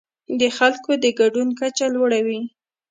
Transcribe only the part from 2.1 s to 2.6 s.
وي.